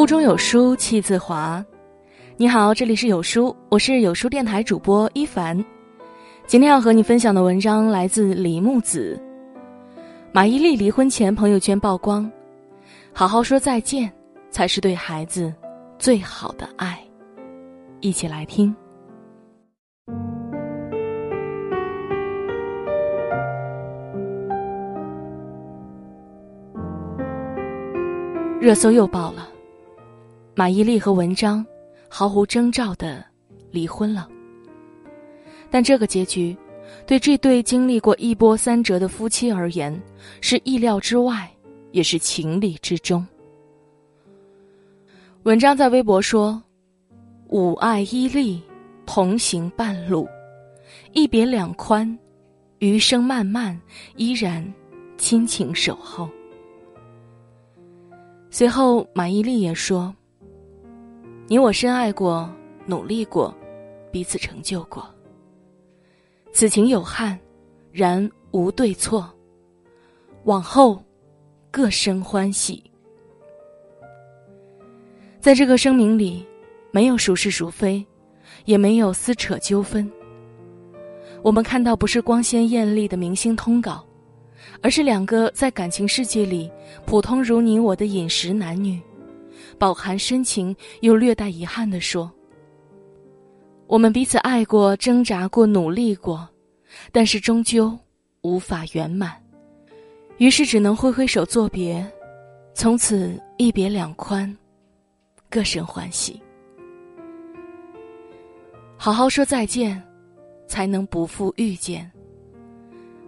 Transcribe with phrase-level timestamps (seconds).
[0.00, 1.62] 腹中有书气自华。
[2.38, 5.62] 你好，这里是有书，我是有书电台主播一凡。
[6.46, 9.20] 今天要和你分享的文章来自李木子。
[10.32, 12.32] 马伊琍离婚前朋友圈曝光，
[13.12, 14.10] 好好说再见
[14.48, 15.52] 才是对孩子
[15.98, 16.98] 最好的爱。
[18.00, 18.74] 一起来听。
[28.58, 29.49] 热搜又爆了。
[30.54, 31.64] 马伊琍和文章
[32.08, 33.24] 毫无征兆的
[33.70, 34.28] 离婚了，
[35.70, 36.56] 但这个结局
[37.06, 39.98] 对这对经历过一波三折的夫妻而言
[40.40, 41.50] 是意料之外，
[41.92, 43.26] 也是情理之中。
[45.44, 46.62] 文章在微博说
[47.48, 48.60] ：“吾爱伊琍，
[49.06, 50.28] 同行半路，
[51.12, 52.18] 一别两宽，
[52.80, 53.80] 余生漫漫，
[54.16, 54.62] 依然
[55.16, 56.28] 亲情守候。”
[58.50, 60.14] 随后，马伊琍也说。
[61.50, 62.48] 你我深爱过，
[62.86, 63.52] 努力过，
[64.12, 65.04] 彼此成就过。
[66.52, 67.36] 此情有憾，
[67.90, 69.28] 然无对错。
[70.44, 71.02] 往后，
[71.68, 72.80] 各生欢喜。
[75.40, 76.46] 在这个声明里，
[76.92, 78.06] 没有孰是孰非，
[78.64, 80.08] 也没有撕扯纠纷。
[81.42, 84.06] 我们看到不是光鲜艳丽的明星通稿，
[84.80, 86.70] 而是两个在感情世界里
[87.04, 89.00] 普通如你我的饮食男女。
[89.80, 92.30] 饱含深情又略带遗憾地说
[93.88, 96.46] ：“我们彼此爱过，挣扎过，努力过，
[97.10, 97.98] 但是终究
[98.42, 99.42] 无法圆满，
[100.36, 102.06] 于是只能挥挥手作别，
[102.74, 104.54] 从此一别两宽，
[105.48, 106.38] 各生欢喜。
[108.98, 110.00] 好好说再见，
[110.66, 112.08] 才能不负遇见。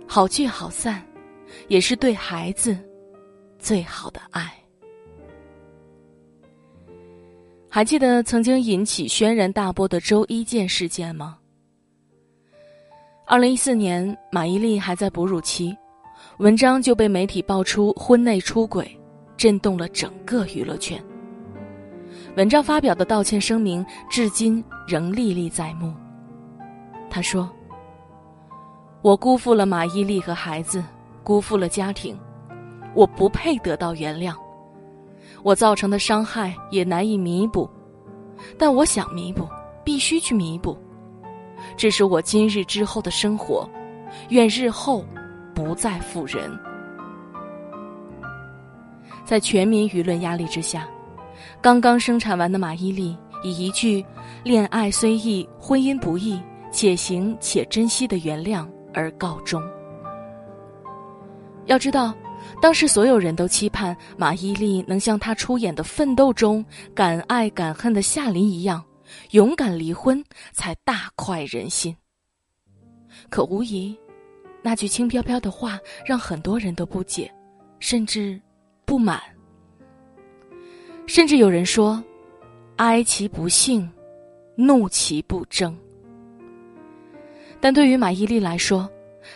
[0.06, 1.02] 好聚好散，
[1.68, 2.76] 也是对孩子
[3.58, 4.52] 最好的爱。”
[7.74, 11.38] 还记得曾经引起轩然大波的周一见事件吗？
[13.24, 15.74] 二零一四年，马伊琍还在哺乳期，
[16.36, 18.94] 文章就被媒体爆出婚内出轨，
[19.38, 21.02] 震动了整个娱乐圈。
[22.36, 25.94] 文章发表的道歉声明至今仍历历在目。
[27.08, 27.50] 他说
[29.00, 30.84] ：“我辜负了马伊琍和孩子，
[31.24, 32.14] 辜负了家庭，
[32.94, 34.36] 我不配得到原谅。”
[35.42, 37.68] 我造成的伤害也难以弥补，
[38.56, 39.48] 但我想弥补，
[39.84, 40.76] 必须去弥补。
[41.76, 43.68] 这是我今日之后的生活，
[44.28, 45.04] 愿日后
[45.54, 46.56] 不再负人。
[49.24, 50.88] 在全民舆论压力之下，
[51.60, 54.04] 刚刚生产完的马伊琍以一句
[54.44, 59.62] “恋爱虽易，婚姻不易，且行且珍惜”的原谅而告终。
[61.66, 62.14] 要知道。
[62.60, 66.64] 当时所有人都期盼马伊琍能像她出演的《奋斗》中
[66.94, 68.84] 敢爱敢恨的夏琳一样，
[69.30, 70.22] 勇敢离婚
[70.52, 71.96] 才大快人心。
[73.28, 73.96] 可无疑，
[74.62, 77.32] 那句轻飘飘的话让很多人都不解，
[77.78, 78.40] 甚至
[78.84, 79.20] 不满。
[81.06, 82.02] 甚至有人说
[82.76, 83.90] ：“哀其不幸，
[84.54, 85.76] 怒其不争。”
[87.60, 88.88] 但对于马伊琍来说，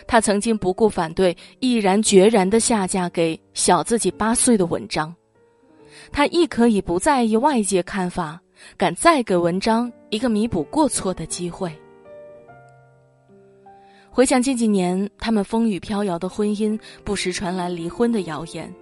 [0.05, 5.13] 他曾经不顾反对，毅然决然的下嫁给小自己八岁的文章。
[6.11, 8.39] 他亦可以不在意外界看法，
[8.77, 11.71] 敢再给文章一个弥补过错的机会。
[14.09, 18.73] 回想近几年他们风雨飘摇的婚姻，不时传来离婚的谣言，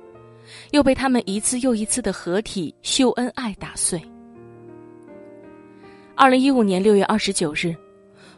[0.71, 4.01] 又被他们一次又一次的合体秀恩爱打碎。
[6.15, 7.75] 二零一五年六月二十九日，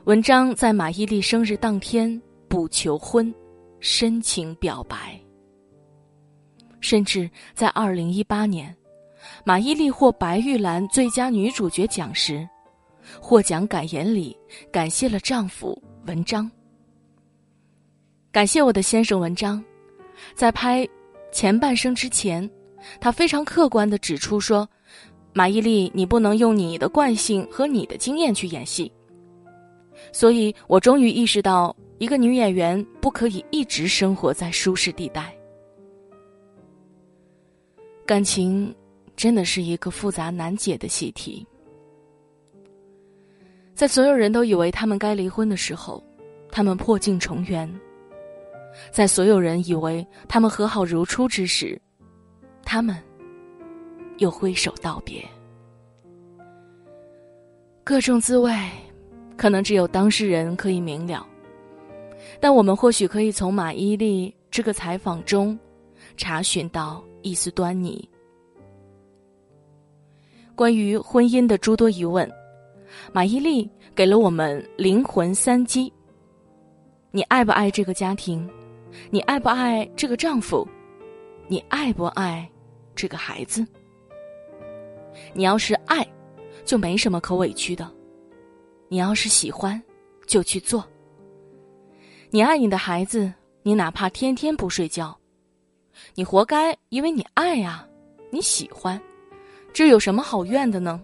[0.06, 2.20] 文章在马伊琍生日当天。
[2.48, 3.34] 不求婚，
[3.80, 5.20] 深情表白。
[6.80, 8.76] 甚至在二零一八年，
[9.44, 12.48] 马伊琍获白玉兰最佳女主角奖时，
[13.20, 14.38] 获奖感言里
[14.72, 16.50] 感谢了丈夫文章。
[18.32, 19.64] 感谢我的先生文章，
[20.36, 20.88] 在拍
[21.32, 22.50] 前半生之前，
[23.02, 24.70] 他非常客观的指出说
[25.34, 28.92] ：“马伊琍，你不能用你的惯性和你的经验去演戏。”
[30.14, 31.76] 所以我终于意识到。
[32.00, 35.34] 一个女演员不可以一直生活在舒适地带。
[38.06, 38.74] 感情
[39.16, 41.46] 真的是一个复杂难解的习题。
[43.74, 46.04] 在所有人都以为他们该离婚的时候，
[46.52, 47.70] 他们破镜重圆；
[48.92, 51.80] 在所有人以为他们和好如初之时，
[52.64, 52.96] 他们
[54.18, 55.24] 又挥手道别。
[57.84, 58.54] 各种滋味，
[59.36, 61.28] 可能只有当事人可以明了。
[62.40, 65.58] 但我们或许可以从马伊琍这个采访中，
[66.16, 68.08] 查询到一丝端倪。
[70.56, 72.30] 关于婚姻的诸多疑问，
[73.12, 75.92] 马伊琍给了我们灵魂三击：
[77.12, 78.48] 你爱不爱这个家庭？
[79.12, 80.68] 你爱不爱这个丈夫？
[81.48, 82.50] 你爱不爱
[82.96, 83.66] 这个孩子？
[85.34, 86.08] 你要是爱，
[86.66, 87.86] 就没什么可委屈的；
[88.88, 89.82] 你要是喜欢，
[90.26, 90.84] 就去做。
[92.30, 93.32] 你爱你的孩子，
[93.64, 95.18] 你哪怕天天不睡觉，
[96.14, 97.88] 你活该，因为你爱啊，
[98.30, 99.02] 你喜欢，
[99.72, 101.02] 这有什么好怨的呢？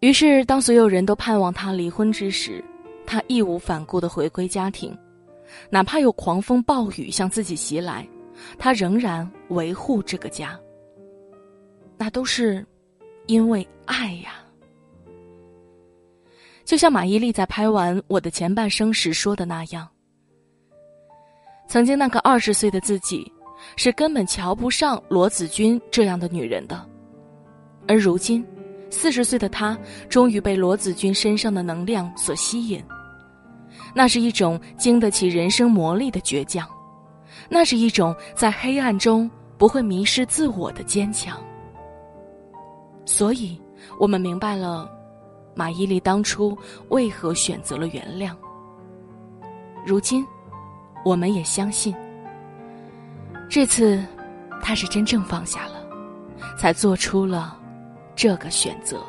[0.00, 2.64] 于是，当所有人都盼望他离婚之时，
[3.06, 4.96] 他义无反顾的回归家庭。
[5.68, 8.06] 哪怕有狂风暴雨向自己袭来，
[8.58, 10.58] 他仍然维护这个家。
[11.96, 12.66] 那都是
[13.26, 14.44] 因为爱呀。
[16.70, 19.88] 就像马伊琍在拍完《我的前半生》时说的那样，
[21.66, 23.26] 曾经那个二十岁的自己，
[23.74, 26.88] 是根本瞧不上罗子君这样的女人的，
[27.88, 28.46] 而如今，
[28.88, 29.76] 四十岁的她
[30.08, 32.80] 终于被罗子君身上的能量所吸引。
[33.92, 36.64] 那是一种经得起人生磨砺的倔强，
[37.48, 39.28] 那是一种在黑暗中
[39.58, 41.36] 不会迷失自我的坚强。
[43.04, 43.60] 所以，
[43.98, 44.88] 我们明白了
[45.54, 46.56] 马伊琍当初
[46.88, 48.34] 为何选择了原谅。
[49.86, 50.26] 如今，
[51.04, 51.94] 我们也相信，
[53.48, 54.04] 这次
[54.62, 55.86] 他是真正放下了，
[56.58, 57.58] 才做出了
[58.14, 59.00] 这个选择。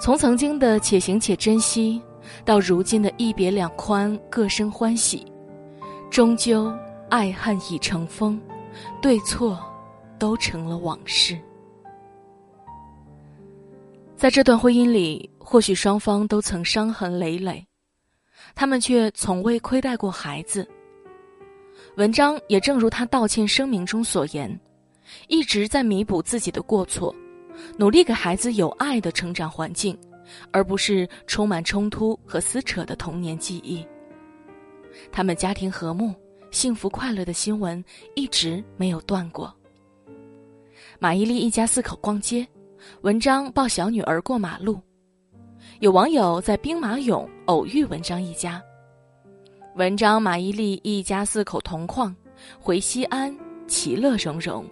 [0.00, 2.02] 从曾经的且行且珍惜。
[2.44, 5.26] 到如今的一别两宽，各生欢喜，
[6.08, 6.72] 终究
[7.10, 8.40] 爱恨已成风，
[9.02, 9.58] 对错
[10.20, 11.36] 都成了往事。
[14.22, 17.66] 在这段婚姻里，或许双方都曾伤痕累累，
[18.54, 20.64] 他们却从未亏待过孩子。
[21.96, 24.60] 文章也正如他道歉声明中所言，
[25.26, 27.12] 一直在弥补自己的过错，
[27.76, 29.98] 努力给孩子有爱的成长环境。
[30.52, 33.84] 而不是充满冲突和撕扯的童年记忆。
[35.10, 36.14] 他们家庭和睦、
[36.52, 37.84] 幸福快乐的新闻
[38.14, 39.52] 一直没有断过。
[41.00, 42.46] 马伊琍一家四口逛街，
[43.02, 44.80] 文章抱小女儿过马路，
[45.80, 48.62] 有网友在兵马俑偶遇文章一家。
[49.76, 52.14] 文章、马伊琍一家四口同框，
[52.60, 53.34] 回西安，
[53.66, 54.64] 其乐融融。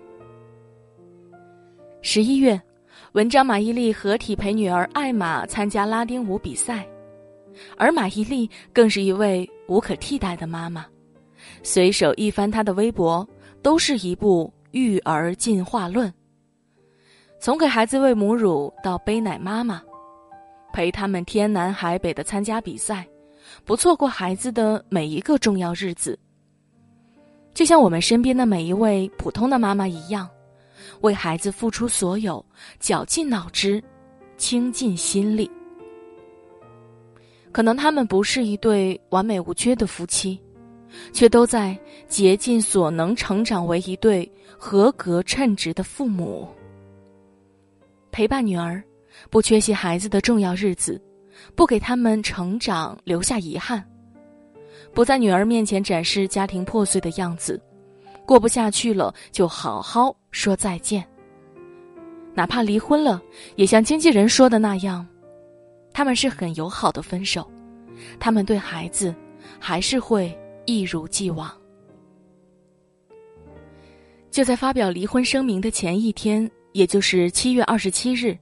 [2.02, 2.60] 十一月。
[3.12, 6.86] 文章马伊琍合体陪女儿艾玛参加拉丁舞比赛，
[7.76, 10.86] 而马伊琍更是一位无可替代的妈妈。
[11.64, 13.26] 随手一翻她的微博，
[13.62, 16.12] 都是一部育儿进化论。
[17.40, 19.82] 从给孩子喂母乳到背奶妈妈，
[20.74, 23.08] 陪他们天南海北的参加比赛，
[23.64, 26.18] 不错过孩子的每一个重要日子。
[27.54, 30.28] 就像我们身边的每一位普通的妈妈一样。
[31.00, 32.44] 为孩子付出所有，
[32.78, 33.82] 绞尽脑汁，
[34.36, 35.50] 倾尽心力。
[37.52, 40.38] 可能他们不是一对完美无缺的夫妻，
[41.12, 46.46] 却都在竭尽所能成长为一对合格称职的父母。
[48.12, 48.82] 陪伴女儿，
[49.30, 51.00] 不缺席孩子的重要日子，
[51.54, 53.84] 不给他们成长留下遗憾，
[54.92, 57.60] 不在女儿面前展示家庭破碎的样子。
[58.26, 61.04] 过不下去了，就好好说再见。
[62.32, 63.20] 哪怕离婚了，
[63.56, 65.04] 也像经纪人说的那样，
[65.92, 67.50] 他们是很友好的分手，
[68.20, 69.12] 他们对孩子
[69.58, 71.50] 还是会一如既往。
[74.30, 78.36] 就在发表离婚声明的前一天，也就是七月二十七日，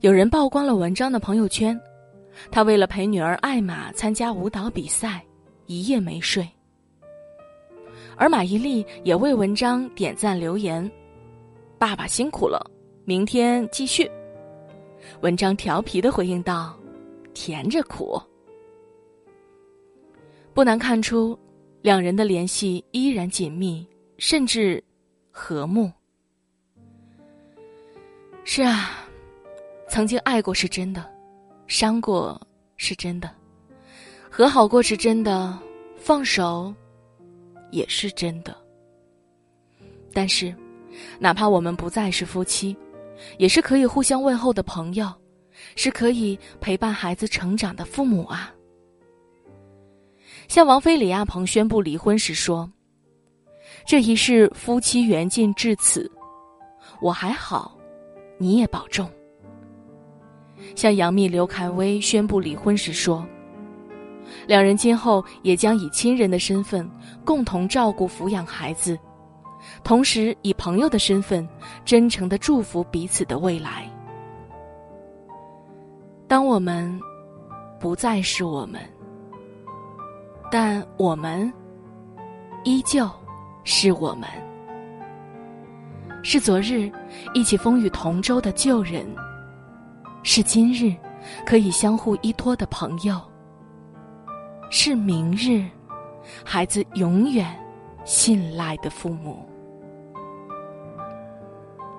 [0.00, 1.78] 有人曝光了文章的朋友圈，
[2.50, 5.24] 他为了陪女儿艾玛参加舞蹈比赛，
[5.66, 6.46] 一夜没睡。
[8.16, 10.88] 而马伊琍也为文章点赞留言
[11.78, 12.70] ：“爸爸辛苦了，
[13.04, 14.08] 明天继续。”
[15.22, 16.78] 文章调皮的回应道
[17.32, 18.20] ：“甜着苦。”
[20.52, 21.36] 不难看出，
[21.80, 23.84] 两人的联系依然紧密，
[24.18, 24.84] 甚至
[25.30, 25.90] 和睦。
[28.44, 28.90] 是啊，
[29.88, 31.08] 曾经爱过是真的，
[31.66, 32.40] 伤过
[32.76, 33.30] 是真的，
[34.30, 35.58] 和好过是真的，
[35.96, 36.74] 放手。
[37.70, 38.54] 也是真的，
[40.12, 40.54] 但是，
[41.18, 42.76] 哪怕我们不再是夫妻，
[43.38, 45.10] 也是可以互相问候的朋友，
[45.74, 48.52] 是可以陪伴孩子成长的父母啊。
[50.48, 52.70] 像王菲、李亚鹏宣布离婚时说
[53.88, 56.12] ：“这一世夫妻缘尽至此，
[57.00, 57.74] 我还好，
[58.42, 59.08] 你也保重。”
[60.74, 63.24] 向杨幂、刘恺威宣布离婚时说。
[64.46, 66.88] 两人今后也将以亲人的身份
[67.24, 68.98] 共同照顾抚养孩子，
[69.84, 71.46] 同时以朋友的身份，
[71.84, 73.88] 真诚的祝福彼此的未来。
[76.26, 76.98] 当我们
[77.78, 78.80] 不再是我们，
[80.50, 81.52] 但我们
[82.64, 83.08] 依旧
[83.64, 84.28] 是我们，
[86.22, 86.90] 是昨日
[87.34, 89.04] 一起风雨同舟的旧人，
[90.22, 90.94] 是今日
[91.44, 93.20] 可以相互依托的朋友，
[94.70, 95.68] 是明日
[96.44, 97.46] 孩子永远
[98.04, 99.44] 信赖的父母。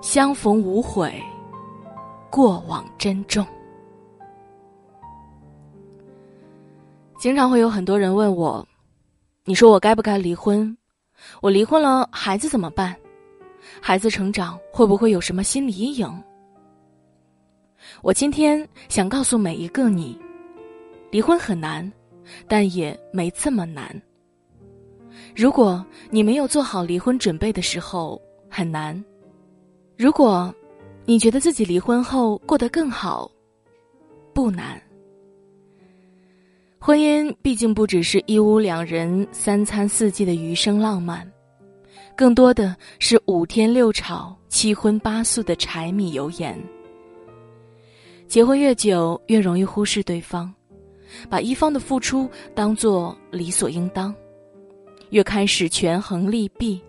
[0.00, 1.22] 相逢无悔，
[2.30, 3.46] 过往珍重。
[7.18, 8.66] 经常会有很多人问我
[9.44, 10.76] ：“你说我该不该离婚？
[11.40, 12.94] 我离婚了，孩子怎么办？
[13.80, 16.22] 孩子成长会不会有什么心理阴影？”
[18.02, 20.18] 我今天想告诉每一个你：
[21.10, 21.90] 离婚很难，
[22.48, 24.00] 但也没这么难。
[25.36, 29.02] 如果你没有做好离婚准备的时候，很难。
[29.96, 30.52] 如果，
[31.04, 33.30] 你觉得自己离婚后过得更好，
[34.32, 34.80] 不难。
[36.80, 41.30] 婚姻毕竟不只是一屋两人三餐四季的余生浪漫，
[42.16, 46.56] 更多的是五天六吵、七荤八素的柴米油盐。
[48.28, 50.52] 结婚越久，越容易忽视对方，
[51.28, 54.14] 把一方的付出当作理所应当，
[55.10, 56.80] 越开始权衡利弊。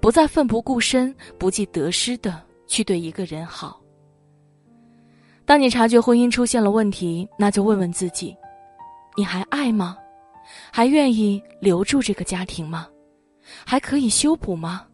[0.00, 3.80] 不再奋不顾身、不计得失的去对一个人好。
[5.44, 8.36] 当你察觉婚姻出现了问题，那就问问自己：
[9.16, 9.98] 你还爱吗？
[10.70, 12.86] 还愿意留住这个家庭吗？
[13.64, 14.86] 还可以修补吗？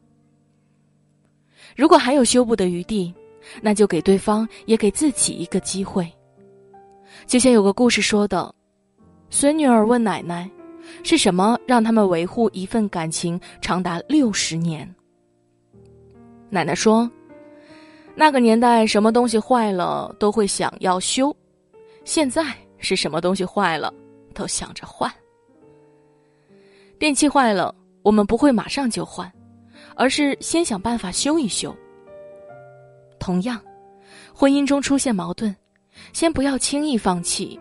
[1.76, 3.14] 如果还有修补的余地，
[3.62, 6.10] 那就给对方也给自己一个机会。
[7.26, 8.54] 就像有个故事说的：
[9.30, 10.48] 孙女儿问奶奶。
[11.02, 14.88] 是什么让他们维护一份感情长达六十年？
[16.48, 17.10] 奶奶说
[18.16, 21.36] ：“那个年代什么东西坏了都会想要修，
[22.04, 22.42] 现在
[22.78, 23.92] 是什么东西坏了
[24.32, 25.12] 都想着换。
[26.98, 27.74] 电器坏了，
[28.08, 29.30] 我们不会马上就换，
[29.94, 31.76] 而是先想办法修一修。
[33.18, 33.60] 同样，
[34.32, 35.54] 婚姻中出现矛盾，
[36.14, 37.60] 先不要轻易放弃，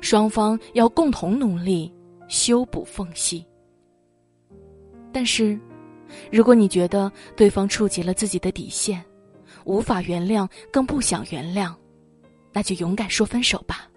[0.00, 1.94] 双方要共同努力。”
[2.26, 3.46] 修补缝隙。
[5.12, 5.56] 但是，
[6.32, 9.04] 如果你觉得对方触及了自己的底线，
[9.64, 11.72] 无法原谅，更不想原谅，
[12.52, 13.88] 那就勇敢说分手吧。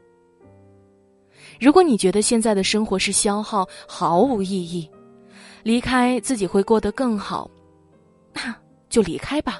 [1.60, 4.88] 如果你觉得现在的生活是消耗，毫无意义，
[5.68, 7.52] 离开自己会过得更好，
[8.32, 8.56] 那
[8.88, 9.60] 就离开吧。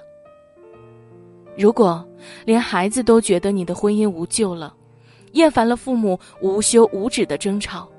[1.58, 2.08] 如果
[2.46, 4.74] 连孩子都觉得你的婚姻无救了，
[5.34, 7.92] 厌烦了父母无休无止的争吵。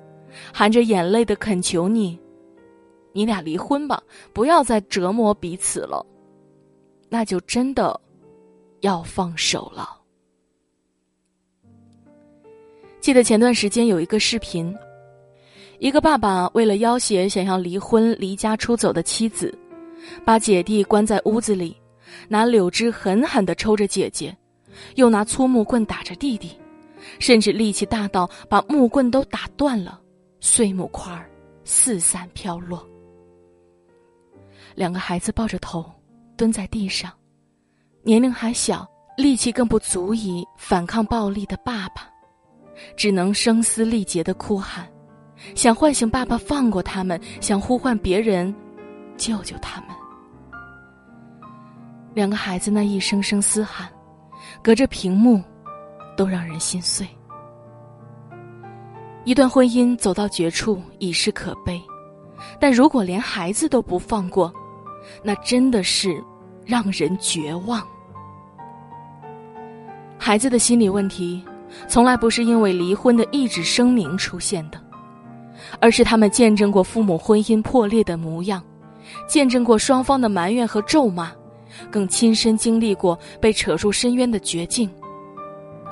[0.54, 2.18] 含着眼泪的恳求你，
[3.12, 6.06] 你俩离婚吧，不要再折磨彼此了。
[7.10, 8.00] 那就真的
[8.80, 10.00] 要放手了。
[13.00, 14.74] 记得前段时间有一个视频，
[15.78, 19.56] 一个爸爸为了要挟想要离婚、离家出走的妻子，
[20.25, 21.76] 把姐弟关在屋子里，
[22.28, 24.37] 拿柳枝狠狠的抽着姐姐，
[24.97, 26.50] 又拿粗木棍打着弟弟，
[27.20, 30.00] 甚至力气大到把木棍都打断了。
[30.40, 31.30] 碎木块儿
[31.64, 32.85] 四散飘落，
[34.75, 35.85] 两个孩子抱着头
[36.37, 37.12] 蹲在地上，
[38.02, 38.85] 年龄还小，
[39.16, 42.08] 力气更不足以反抗暴力的爸爸，
[42.97, 44.88] 只能声嘶力竭的哭喊，
[45.54, 48.54] 想唤醒爸爸放过他们，想呼唤别人
[49.16, 49.90] 救救他们。
[52.14, 53.88] 两个孩子那一声声嘶喊，
[54.62, 55.42] 隔着屏幕，
[56.16, 57.07] 都让人心碎。
[59.25, 61.80] 一段婚姻走到绝处已是可悲，
[62.59, 64.52] 但如果连孩子都不放过，
[65.23, 66.23] 那真的是
[66.64, 67.87] 让人绝望。
[70.18, 71.45] 孩子的心理问题，
[71.87, 74.83] 从来不是因为离婚的意志声明出现的，
[75.80, 78.62] 而是他们见证过父母婚姻破裂的模样，
[79.28, 81.32] 见证过双方的埋怨和咒骂，
[81.90, 84.90] 更亲身经历过被扯入深渊的绝境，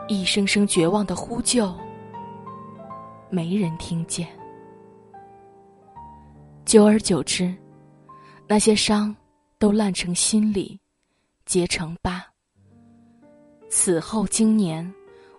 [0.09, 1.73] 一声声绝望的呼救。
[3.29, 4.27] 没人听见，
[6.65, 7.55] 久而久之，
[8.47, 9.15] 那些伤
[9.59, 10.79] 都烂成心里，
[11.45, 12.25] 结成疤。
[13.69, 14.91] 此后经年，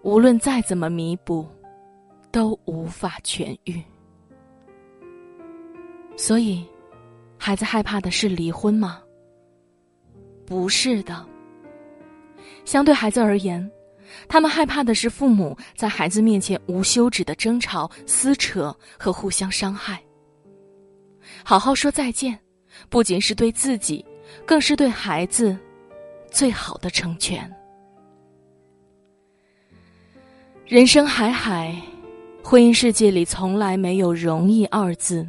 [0.04, 1.48] 无论再怎么弥补，
[2.30, 3.82] 都无法痊愈。
[6.18, 6.66] 所以，
[7.38, 9.02] 孩子害怕的是离婚吗？
[10.46, 11.26] 不是的。
[12.66, 13.72] 相对孩子而言。
[14.30, 20.02] 他们害怕的是父母在孩子面前无休止的争吵、撕扯和互相伤害。
[21.44, 22.40] 好好说再见，
[22.88, 24.04] 不仅是对自己，
[24.46, 25.58] 更是对孩子
[26.32, 27.54] 最好的成全。
[30.66, 31.76] 人生海海，
[32.42, 35.28] 婚姻世界里从来没有容易二字。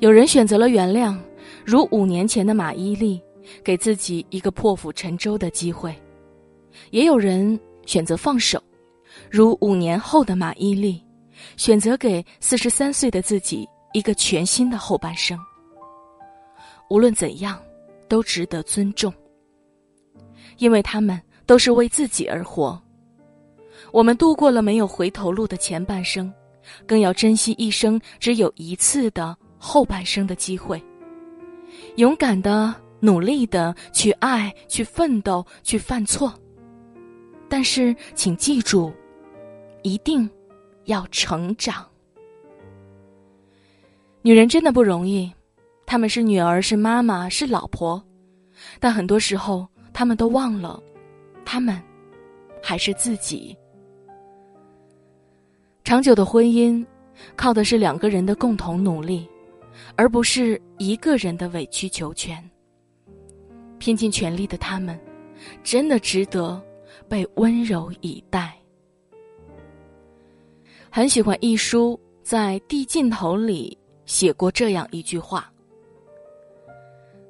[0.00, 1.16] 有人选择了原谅，
[1.64, 3.20] 如五年前的马伊琍，
[3.62, 5.92] 给自己一个破釜沉舟的机会；
[6.90, 8.62] 也有人选择放手，
[9.30, 11.00] 如五年后的马伊琍，
[11.56, 15.38] 选择给四十三岁的自己一个全新的后半生。
[16.90, 17.58] 无论怎样，
[18.08, 19.12] 都值得尊重，
[20.58, 22.78] 因为他们都是为自己而活。
[23.92, 26.30] 我们度过了没有回头路的前半生，
[26.84, 29.36] 更要珍惜一生只有一次的
[29.66, 30.80] 后半生的机会。
[31.96, 36.32] 勇敢的、努力的去爱、去奋斗、去犯错，
[37.48, 38.92] 但是请记住，
[39.82, 40.28] 一定
[40.84, 41.88] 要成长。
[44.20, 45.32] 女人真的不容易，
[45.86, 48.02] 她们是女儿，是妈妈，是老婆，
[48.78, 50.80] 但很多时候，她们都忘了，
[51.42, 51.80] 她们
[52.62, 53.56] 还是自己。
[55.84, 56.84] 长久的婚姻，
[57.34, 59.28] 靠的是两个人的共同努力，
[59.96, 62.42] 而不是一个人的委曲求全。
[63.78, 64.98] 拼尽全力的他们，
[65.62, 66.60] 真的值得
[67.08, 68.56] 被温柔以待。
[70.90, 75.52] 很喜欢一书在《递尽头》里写过这样一句话：“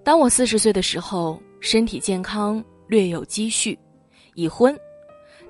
[0.05, 3.79] 当我四十岁的时候，身体健康，略有积蓄，
[4.35, 4.79] 已婚，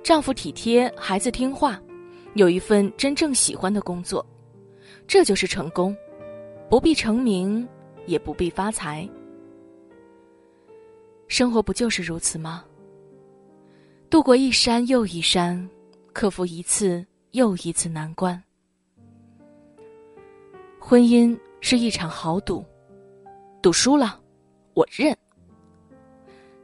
[0.01, 1.79] 丈夫体贴，孩子听话。”
[2.35, 4.25] 有一份真正喜欢的工作，
[5.07, 5.95] 这就是成功，
[6.69, 7.67] 不必成名，
[8.07, 9.07] 也不必发财。
[11.27, 12.65] 生活不就是如此吗？
[14.09, 15.67] 度过一山又一山，
[16.13, 18.41] 克服一次又一次难关。
[20.79, 22.63] 婚姻是一场豪赌，
[23.61, 24.19] 赌输了，
[24.73, 25.13] 我认；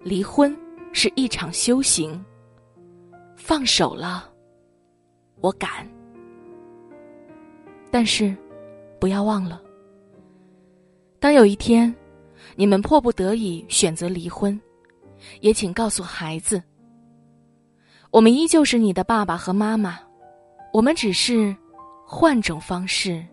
[0.03, 0.55] 离婚
[0.93, 2.23] 是一场修行，
[3.35, 4.31] 放手了。
[5.41, 5.87] 我敢，
[7.89, 8.35] 但是，
[8.99, 9.59] 不要忘了，
[11.21, 11.93] 当有一天，
[12.55, 14.60] 你们迫不得已选择离婚，
[15.39, 16.60] 也请告诉孩子，
[18.10, 19.99] 我们依旧是你的爸爸和妈妈，
[20.73, 21.55] 我们只是
[22.03, 23.23] 换种方式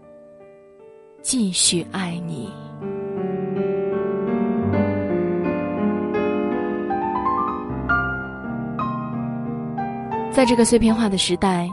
[1.22, 2.52] 继续爱你。
[10.30, 11.66] 在这个碎片化的时代。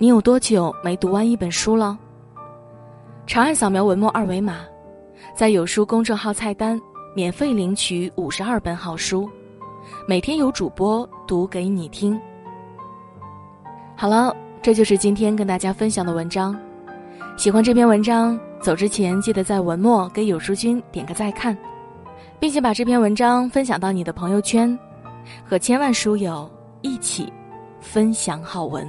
[0.00, 1.98] 你有多久没读完一本书了？
[3.26, 4.60] 长按扫描文末二维码，
[5.34, 6.80] 在有书公众号菜单
[7.14, 9.28] 免费领取五十二本好书，
[10.06, 12.20] 每天有主播读给你听。
[13.96, 16.58] 好了，这就是今天跟大家分享的文章。
[17.36, 21.56] 喜欢这篇文章，走之前记得在文末给有书君点个再看，
[22.38, 24.76] 并且把这篇文章分享到你的朋友圈，
[25.44, 26.50] 和千万书友
[26.80, 27.32] 一起
[27.80, 28.86] 分享好文。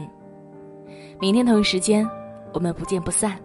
[1.19, 2.07] 明天同一时间，
[2.53, 3.37] 我们不见不散。